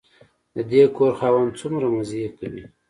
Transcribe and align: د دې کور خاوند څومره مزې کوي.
د 0.55 0.57
دې 0.71 0.83
کور 0.95 1.11
خاوند 1.19 1.51
څومره 1.59 1.85
مزې 1.95 2.25
کوي. 2.37 2.63